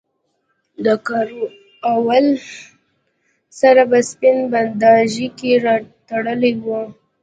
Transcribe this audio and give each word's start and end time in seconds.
د 0.85 0.87
کراول 1.07 2.25
سر 3.59 3.75
په 3.89 3.99
سپین 4.09 4.37
بنداژ 4.51 5.13
کې 5.37 5.51
تړلی 6.07 6.53
وو. 6.63 6.81